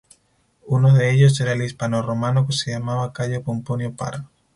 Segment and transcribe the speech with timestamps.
[0.65, 4.31] Uno de ellos era el hispanorromano que se llamaba Cayo Pomponio Parra.